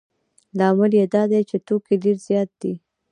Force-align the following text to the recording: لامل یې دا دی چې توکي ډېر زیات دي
لامل 0.57 0.91
یې 0.99 1.05
دا 1.13 1.23
دی 1.31 1.41
چې 1.49 1.57
توکي 1.67 1.95
ډېر 2.03 2.17
زیات 2.27 2.49
دي 2.61 2.73